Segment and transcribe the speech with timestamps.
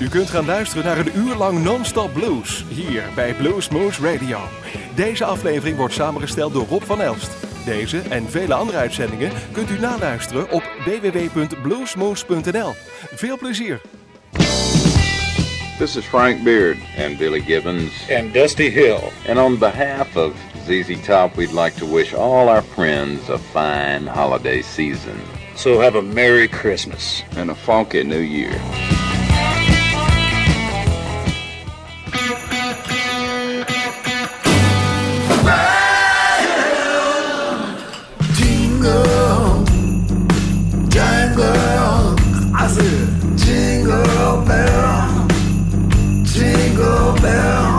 [0.00, 4.38] U kunt gaan luisteren naar een uur lang non-stop blues hier bij Blues Moose Radio.
[4.94, 7.30] Deze aflevering wordt samengesteld door Rob van Elst.
[7.64, 12.74] Deze en vele andere uitzendingen kunt u naluisteren op www.bluesmoose.nl.
[13.14, 13.80] Veel plezier!
[15.78, 16.76] This is Frank Beard
[17.06, 19.00] and Billy Gibbons and Dusty Hill.
[19.28, 20.32] And on behalf of
[20.66, 25.20] ZZ Top, we'd like to wish all our friends a fine holiday season.
[25.54, 28.60] So have a Merry Christmas and a funky New Year.
[47.22, 47.69] bell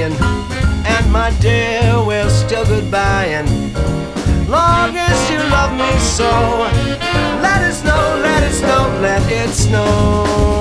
[0.00, 0.16] dying,
[0.86, 3.46] and my dear, we're still goodbying.
[4.48, 6.30] Long as you love me so,
[7.42, 10.59] let it snow, let it snow, let it snow.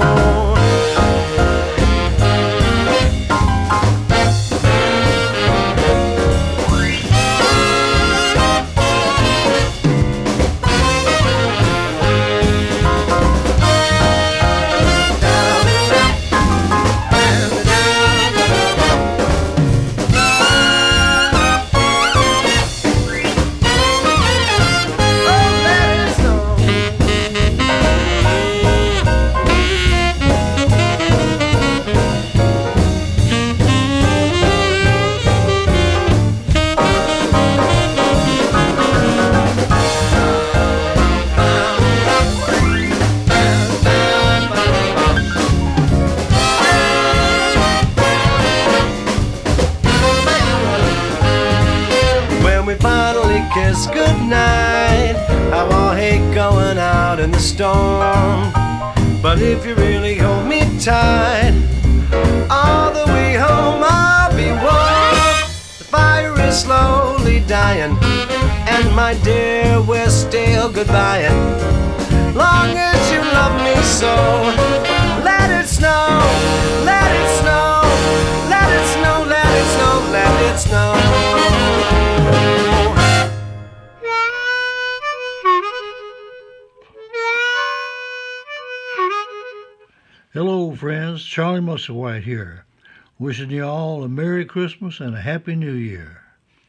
[94.49, 96.23] Christmas and a Happy New Year.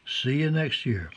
[0.04, 1.10] See you next year.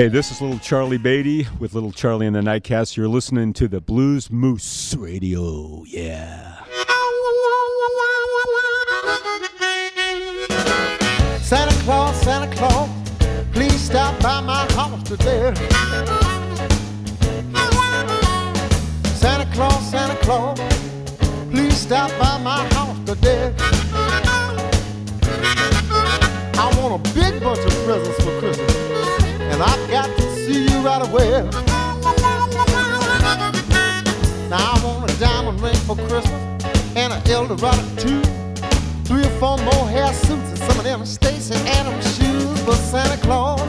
[0.00, 2.96] Hey, this is little Charlie Baty with little Charlie and the Nightcats.
[2.96, 5.84] You're listening to the Blues Moose Radio.
[5.86, 6.64] Yeah.
[11.42, 12.88] Santa Claus, Santa Claus,
[13.52, 15.52] please stop by my house today.
[19.16, 20.58] Santa Claus, Santa Claus,
[21.50, 23.54] please stop by my house today.
[26.54, 28.19] I want a big bunch of presents
[30.82, 31.42] right away.
[34.48, 36.64] Now I want a diamond ring for Christmas
[36.96, 38.22] and an Eldorado too.
[39.04, 43.16] Three or four more hair suits and some of them Stacy Adams shoes for Santa
[43.22, 43.60] Claus.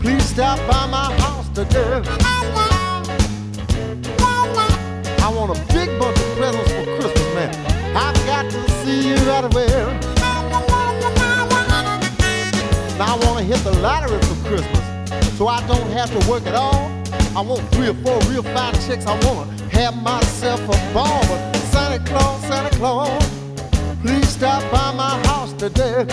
[0.00, 2.02] Please stop by my house today.
[5.18, 7.96] I want a big bunch of presents for Christmas, man.
[7.96, 9.66] I've got to see you right away.
[12.98, 14.85] Now I wanna hit the lottery for Christmas,
[15.36, 16.90] so I don't have to work at all.
[17.36, 19.04] I want three or four real fine chicks.
[19.06, 21.20] I wanna have myself a ball.
[21.28, 23.30] But Santa Claus, Santa Claus,
[24.00, 26.06] please stop by my house today.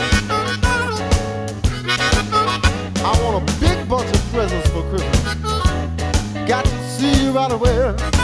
[3.06, 5.36] I want a big bunch of presents for Christmas.
[6.48, 8.23] Got to see you right away.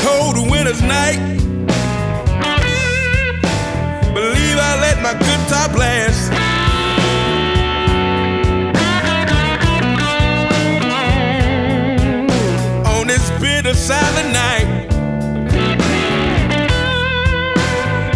[0.00, 1.18] Cold winter's night.
[4.14, 6.32] Believe I let my good top blast.
[12.86, 14.68] On this bitter silent night.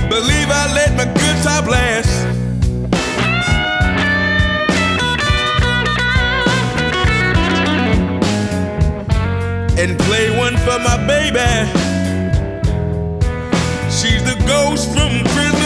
[0.08, 2.15] Believe I let my good top blast.
[9.88, 11.46] And play one for my baby.
[13.88, 15.65] She's the ghost from Christmas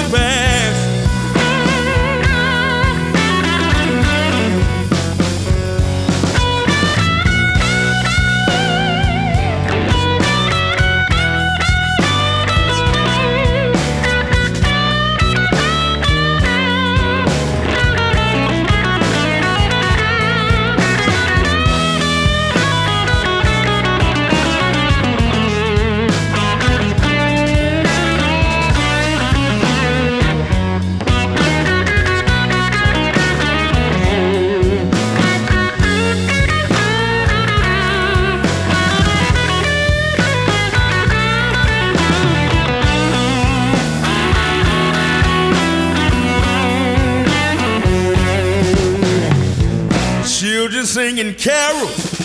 [51.21, 52.19] singing carols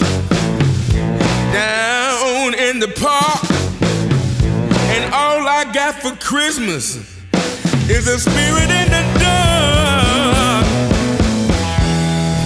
[1.51, 3.43] down in the park.
[4.93, 6.95] And all I got for Christmas
[7.89, 10.65] is a spirit in the dark.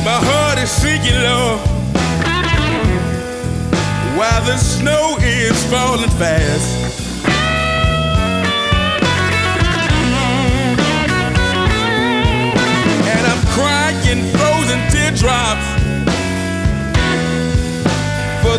[0.03, 1.57] My heart is sinking low
[4.17, 6.78] while the snow is falling fast.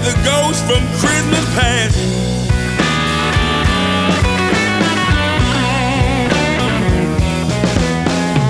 [0.02, 1.96] The ghost from Christmas past.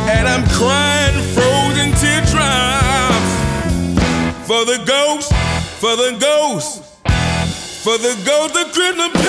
[0.08, 3.30] And I'm crying frozen teardrops
[4.46, 5.32] for the ghost,
[5.80, 6.82] for the ghost,
[7.82, 9.19] for the ghost of Christmas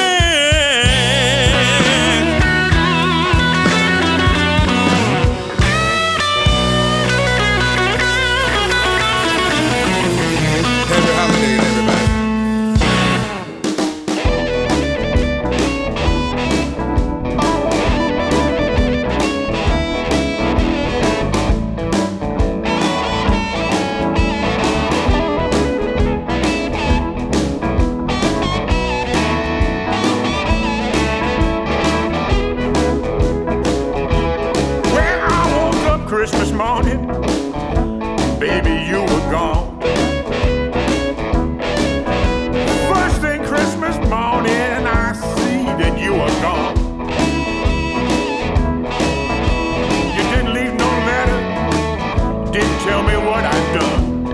[52.84, 54.28] tell me what I've done.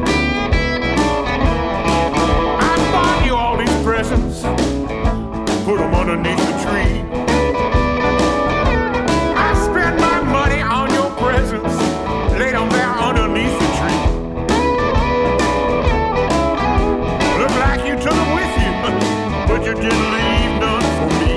[2.59, 4.41] I bought you all these presents,
[5.65, 7.03] put them underneath the tree.
[9.35, 11.75] I spent my money on your presents,
[12.39, 14.01] laid them there underneath the tree.
[17.39, 18.71] Look like you took them with you,
[19.49, 21.33] but you didn't leave none for me.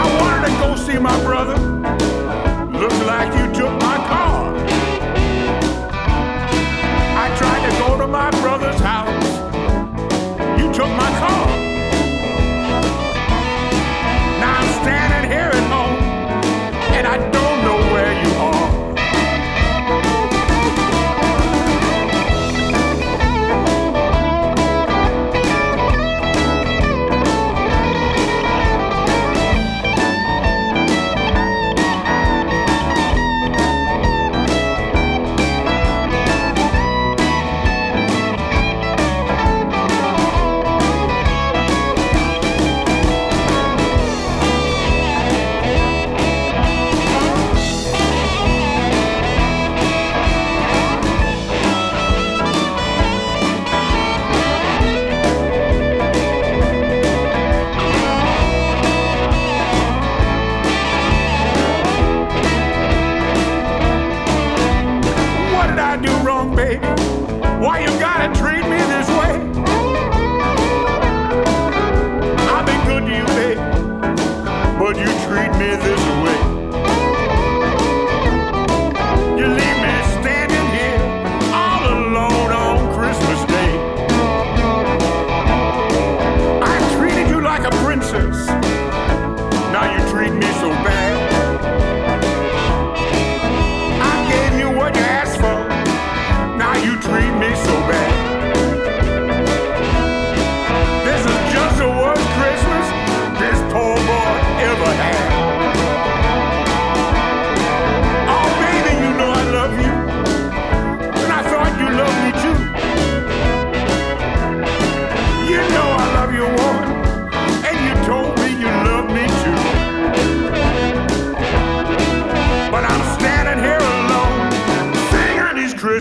[0.00, 1.63] I wanted to go see my brother.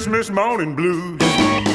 [0.03, 1.72] Christmas morning blues.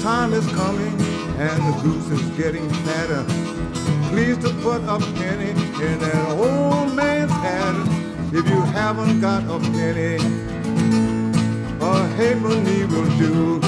[0.00, 0.98] Time is coming
[1.38, 3.22] and the goose is getting fatter.
[4.08, 7.74] Please to put a penny in that old man's hat.
[8.32, 10.16] If you haven't got a penny,
[11.80, 13.60] a halfpenny will do.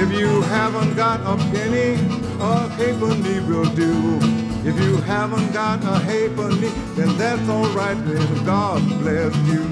[0.00, 1.94] If you haven't got a penny,
[2.40, 4.18] a halfpenny will do.
[4.64, 7.98] If you haven't got a halfpenny, then that's all right.
[8.44, 9.63] God bless you.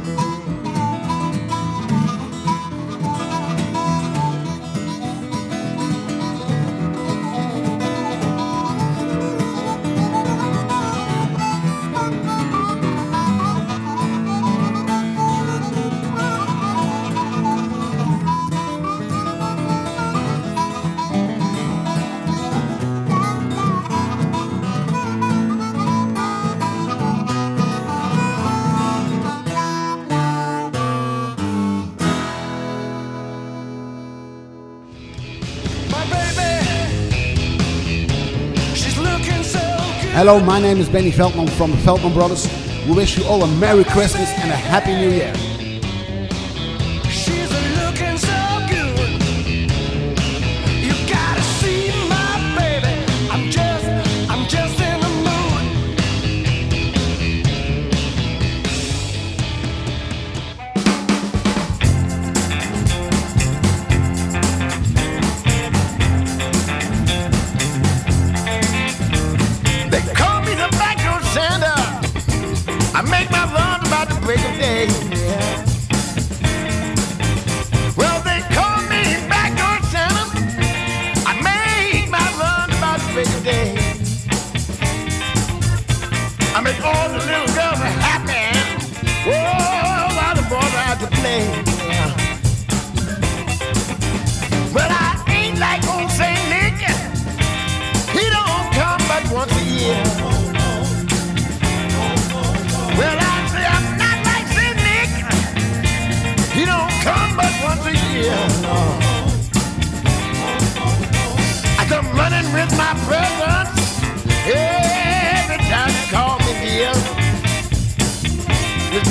[40.24, 42.46] Hello, my name is Benny Feldman from the Feldman Brothers.
[42.86, 45.51] We wish you all a Merry Christmas and a Happy New Year.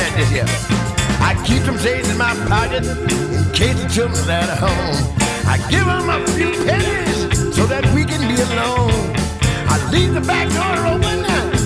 [0.01, 0.45] Listen at this here.
[1.21, 4.97] I keep some change in my pocket in case the children's at home.
[5.45, 9.13] I give them a few pennies so that we can be alone.
[9.69, 11.21] I leave the back door open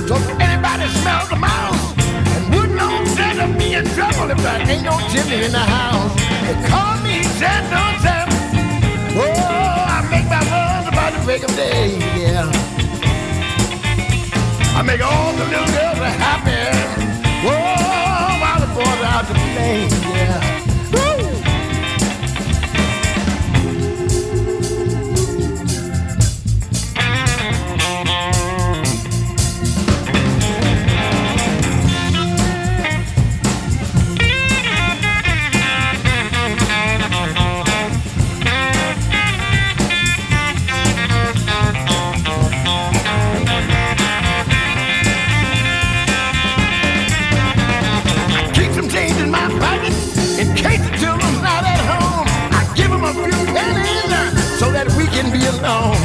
[0.07, 1.95] so anybody smells the mouse.
[2.35, 6.11] And wouldn't know Santa be in trouble if there ain't no chimney in the house.
[6.43, 8.35] They call me Santa Santa.
[9.15, 12.51] Oh, I make my runs about the break of day, yeah.
[14.75, 17.04] I make all the little girls happy.
[18.75, 20.74] Boys out to play, yeah.
[55.65, 55.97] Alone.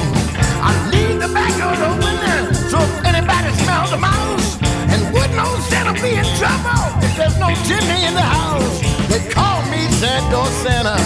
[0.64, 4.56] I leave the back door open uh, so if anybody smells the mouse
[4.92, 8.80] and would know Santa be in trouble if there's no chimney in the house.
[9.12, 10.96] They call me Santa Santa.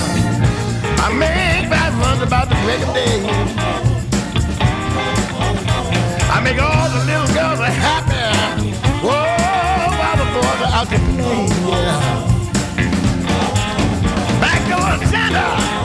[1.02, 3.18] I make bad runs about the break of day.
[6.30, 8.24] I make all the little girls happy.
[9.02, 9.34] Whoa,
[9.98, 11.46] while the boys are out to play.
[14.40, 15.83] Back door Santa.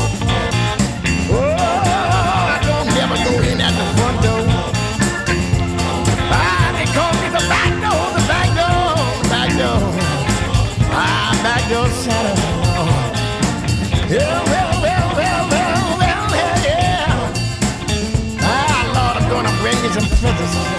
[20.52, 20.79] Some presents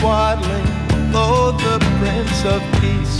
[0.00, 0.66] swaddling,
[1.14, 3.16] oh, the Prince of Peace.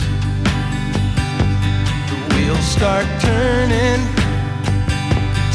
[2.09, 4.01] The wheels start turning,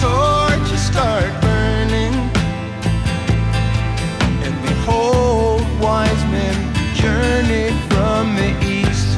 [0.01, 2.13] torches start burning,
[4.43, 6.55] and behold, wise men
[6.93, 9.15] journey from the east.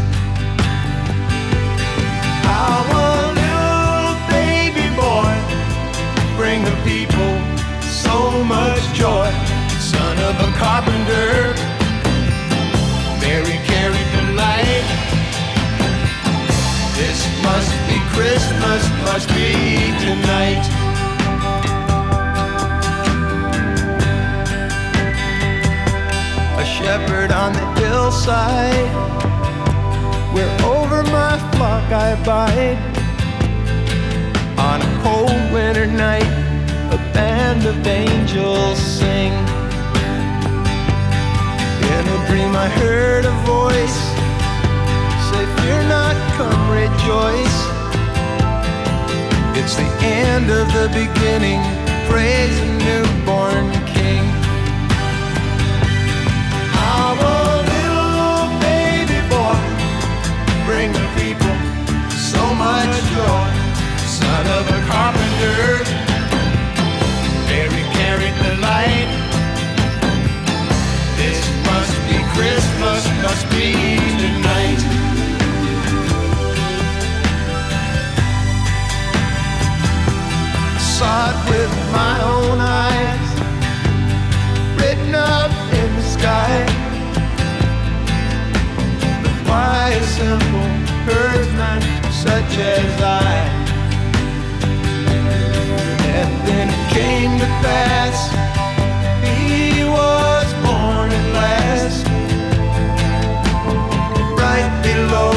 [2.46, 5.34] How a little baby boy
[6.38, 7.34] bring the people
[7.82, 9.32] so much joy.
[9.80, 11.54] Son of a carpenter,
[17.46, 19.54] must be Christmas, must be
[20.06, 20.66] tonight.
[26.62, 28.90] A shepherd on the hillside,
[30.34, 32.80] where over my flock I abide.
[34.70, 36.32] On a cold winter night,
[36.98, 39.34] a band of angels sing.
[41.94, 44.00] In a dream, I heard a voice
[45.30, 47.58] say, Fear not, come rejoice.
[49.56, 51.62] It's the end of the beginning.
[52.10, 54.26] Praise the newborn King.
[56.76, 57.16] A
[57.72, 59.60] little baby boy
[60.68, 61.56] bring the people
[62.12, 63.48] so much joy.
[64.20, 65.88] Son of a carpenter,
[67.48, 69.10] Mary carried the light.
[71.16, 71.40] This
[80.98, 83.30] Saw it with my own eyes,
[84.80, 86.66] written up in the sky.
[89.22, 90.72] But why simple
[91.04, 91.82] herdsman
[92.14, 93.36] such as I?
[96.16, 98.18] And then it came to pass,
[99.22, 102.08] he was born at last,
[104.40, 105.34] right below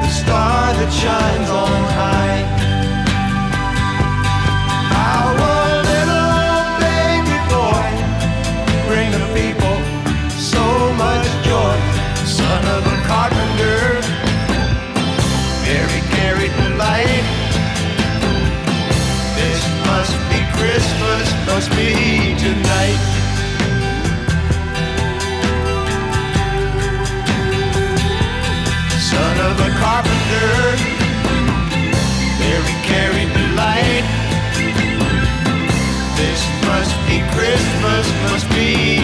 [0.00, 2.55] the star that shines on high.
[21.56, 23.00] Must be tonight.
[29.00, 30.52] Son of a carpenter,
[32.40, 34.06] Mary carried the light.
[36.20, 38.95] This must be Christmas, must be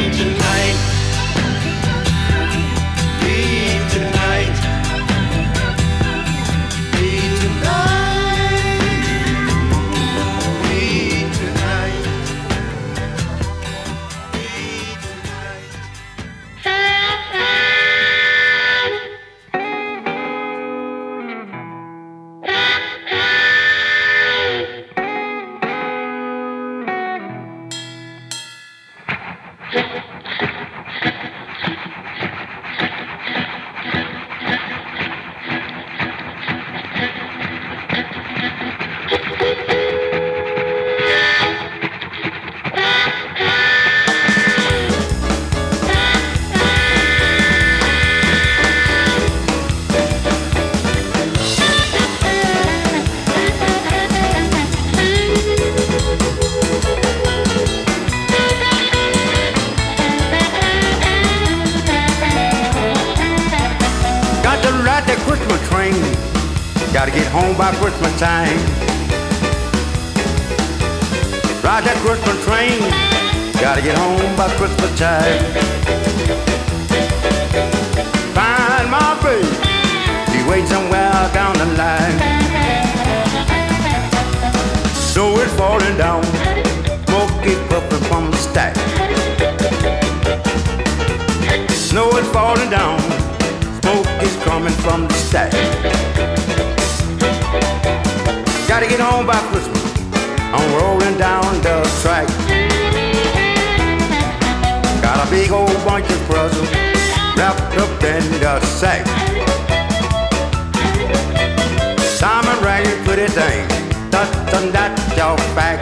[113.23, 114.73] Ragged pretty thing, that done
[115.17, 115.81] your back.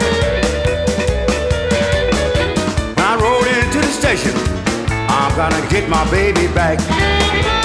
[2.95, 4.35] When I roll into the station,
[5.09, 7.60] I'm gonna get my baby back.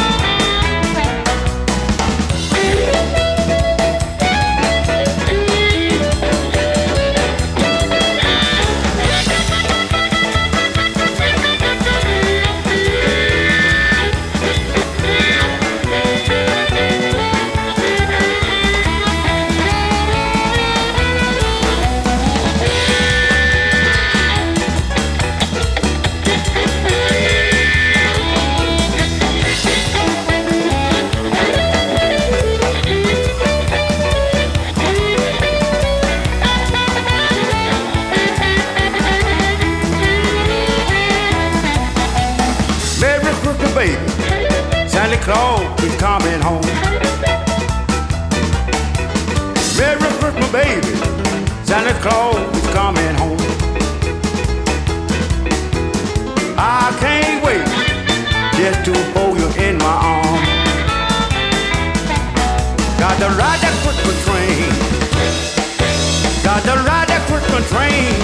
[66.66, 68.18] Got to ride that Christmas train.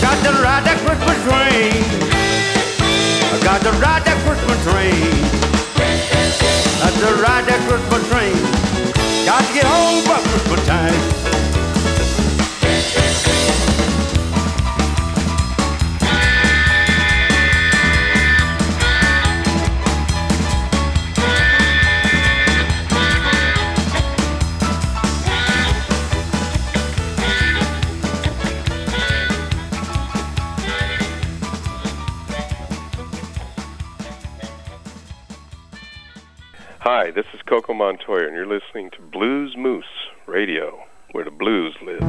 [0.00, 1.84] Got to ride that Christmas train.
[3.28, 5.20] I got to ride that Christmas train.
[6.80, 8.40] Got to ride that Christmas train.
[9.26, 11.47] Got to get home by Christmas time.
[36.90, 39.84] Hi, this is Coco Montoya, and you're listening to Blues Moose
[40.26, 42.00] Radio, where the blues lives.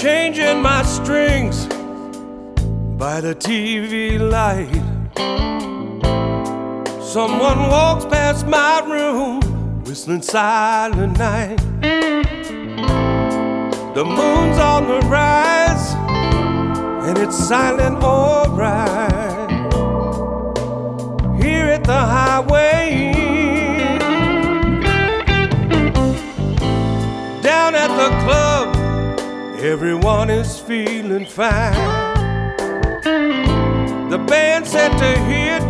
[0.00, 1.66] changing my strings
[2.96, 4.92] by the TV light.
[7.12, 9.42] Someone walks past my room,
[9.84, 11.58] whistling silent night.
[13.94, 15.92] The moon's on the rise,
[17.06, 19.50] and it's silent alright.
[21.38, 23.12] Here at the highway,
[27.42, 28.74] down at the club,
[29.60, 31.74] everyone is feeling fine.
[34.08, 35.61] The band set to hit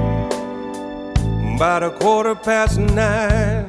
[1.62, 3.68] about a quarter past nine.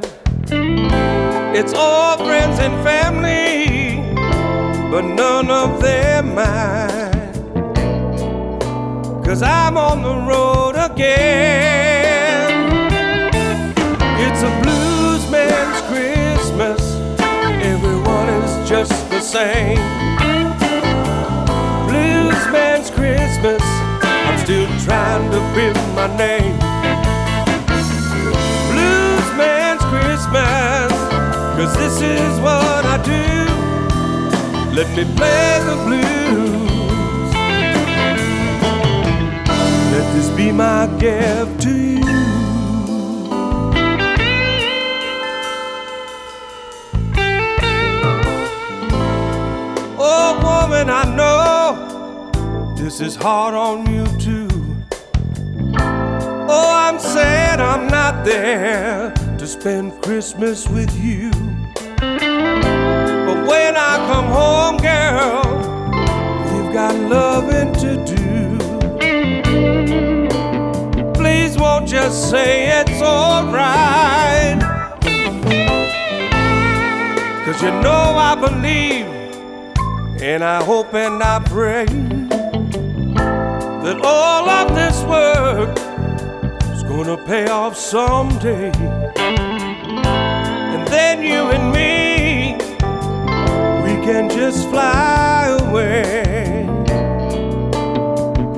[1.55, 4.01] It's all friends and family,
[4.89, 7.13] but none of them mine.
[9.23, 12.49] Cause I'm on the road again.
[14.25, 16.95] It's a blues man's Christmas,
[17.61, 19.77] everyone is just the same.
[21.87, 23.61] Blues man's Christmas,
[24.01, 26.72] I'm still trying to build my name.
[30.33, 30.91] Christmas,
[31.55, 33.45] cause this is what I do.
[34.73, 37.33] Let me play the blues.
[39.91, 42.01] Let this be my gift to you.
[49.99, 54.49] Oh, woman, I know this is hard on you too.
[56.49, 61.29] Oh, I'm sad I'm not there to spend Christmas with you.
[61.99, 65.43] But when I come home, girl,
[66.47, 68.57] you've got loving to do.
[71.13, 74.61] Please won't just say it's alright.
[77.43, 79.07] Cause you know I believe
[80.21, 81.85] and I hope and I pray
[83.83, 85.77] that all of this work
[86.73, 89.02] is gonna pay off someday.
[90.93, 92.53] Then you and me,
[93.83, 96.67] we can just fly away.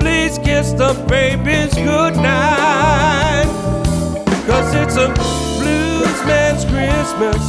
[0.02, 3.48] Please kiss the babies goodnight.
[4.48, 5.08] Cause it's a
[5.60, 7.42] blues man's Christmas.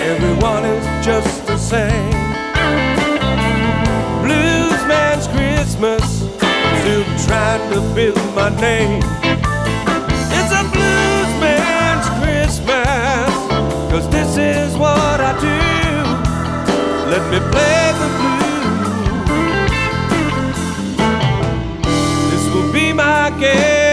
[0.00, 2.24] Everyone is just the same.
[4.24, 6.02] Blues man's Christmas.
[6.80, 9.25] Still trying to build my name.
[14.36, 15.58] This is what I do.
[17.10, 18.60] Let me play the blues.
[22.30, 23.85] This will be my gift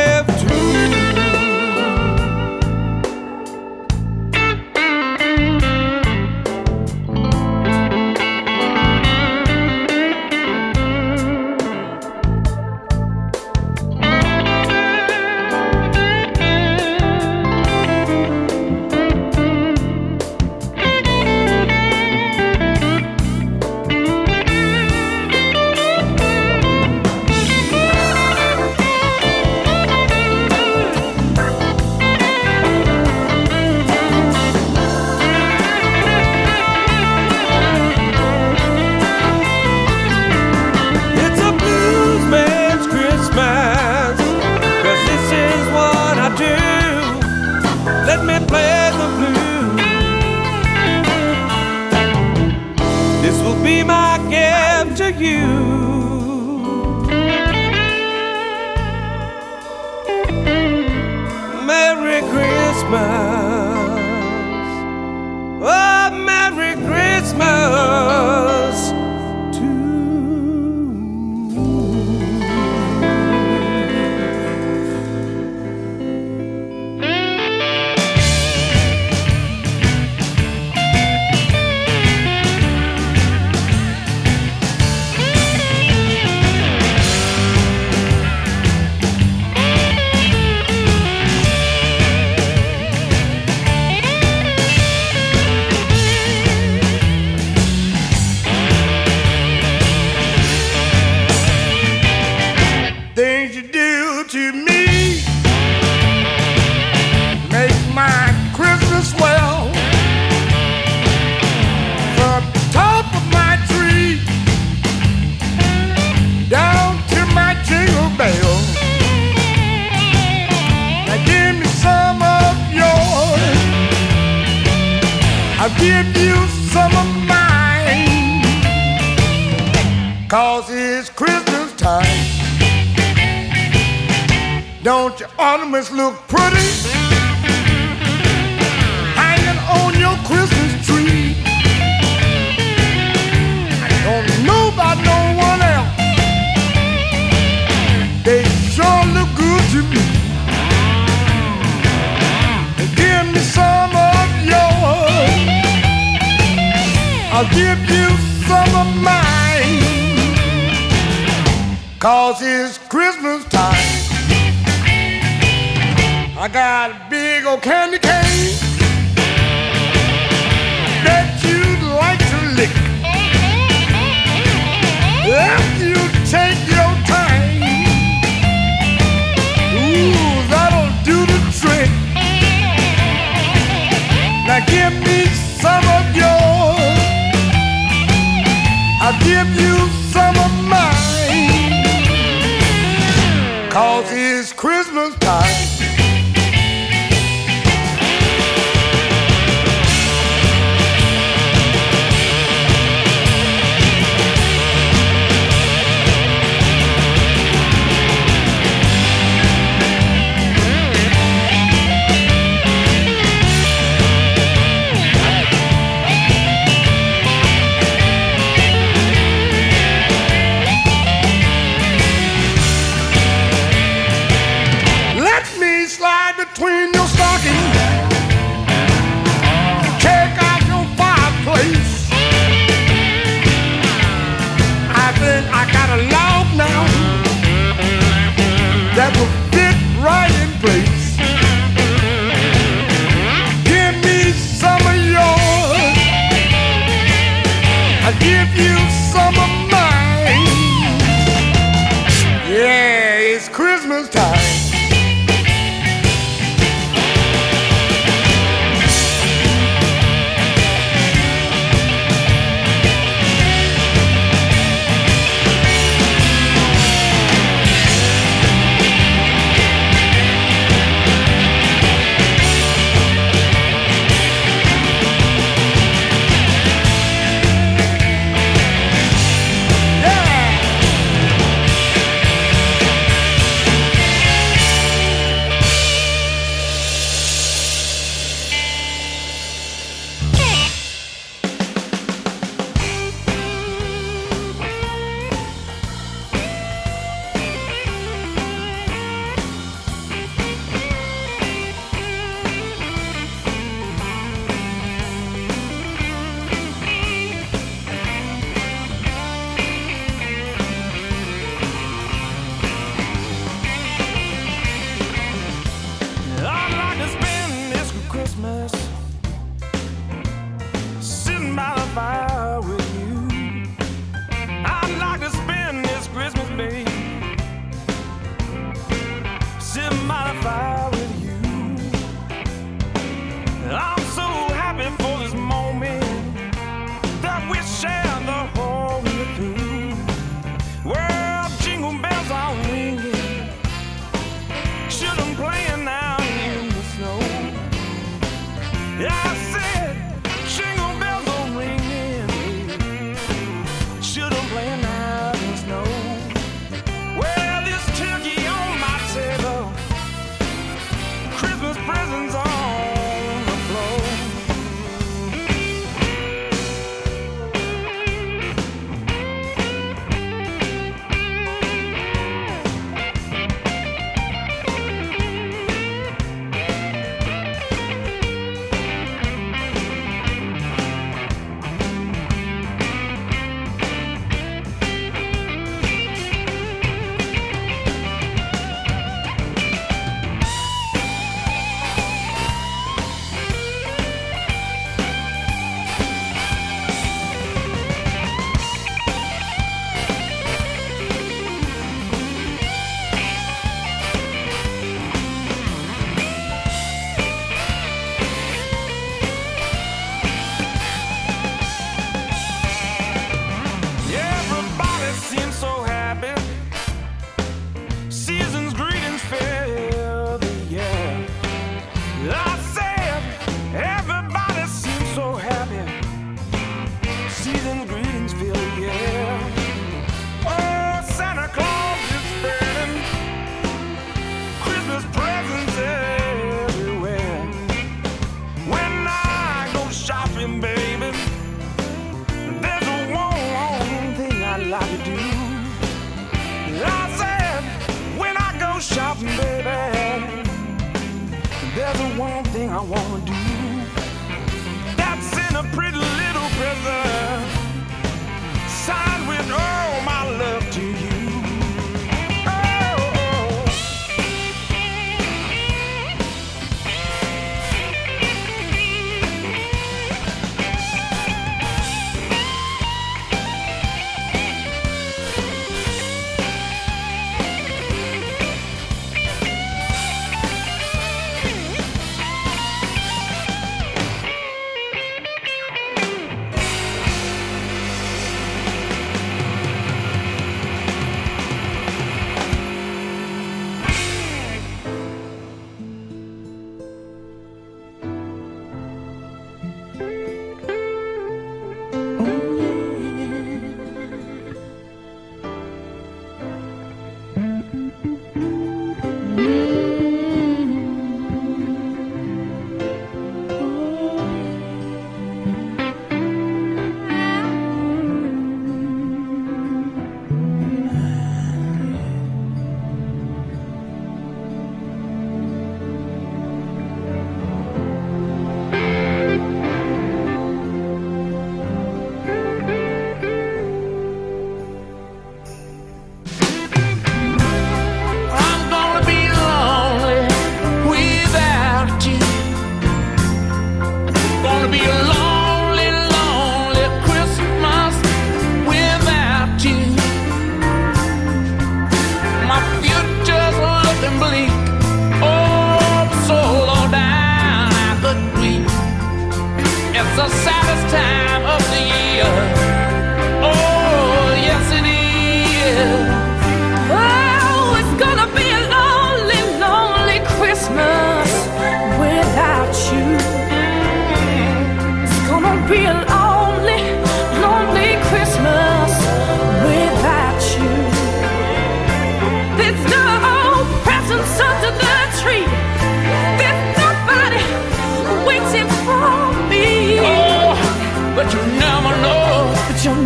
[253.93, 254.72] Christmas time.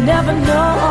[0.08, 0.87] never know.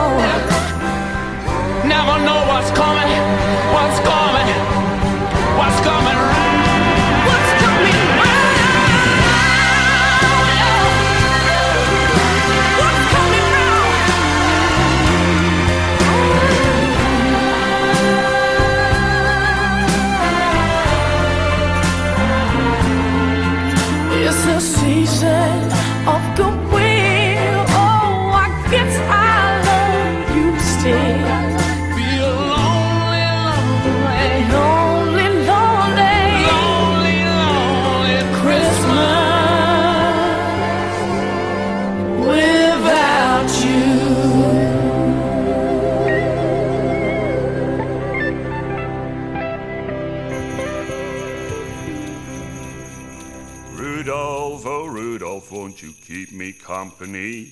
[56.06, 57.50] keep me company.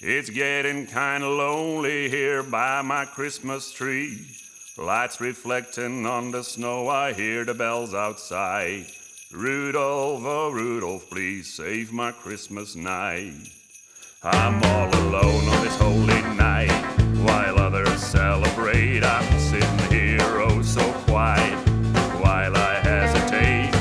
[0.00, 4.18] It's getting kinda lonely here by my Christmas tree.
[4.76, 8.84] Lights reflecting on the snow, I hear the bells outside.
[9.32, 13.48] Rudolph, oh Rudolph, please save my Christmas night.
[14.22, 16.70] I'm all alone on this holy night,
[17.24, 19.04] while others celebrate.
[19.04, 21.56] I'm sitting here, oh so quiet,
[22.20, 23.72] while I hesitate.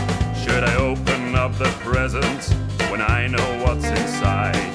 [0.41, 2.53] Should I open up the presents?
[2.97, 4.74] when I know what's inside.